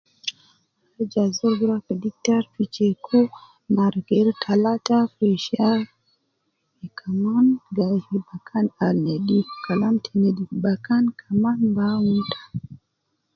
[0.99, 3.21] Aju azol gi rua fi diktar fi check uwo
[3.75, 5.79] mar geri talata fi shar,
[6.99, 12.39] kaman gai fi bakan al nedif Kalam te nedif bakan kaman bi awun ita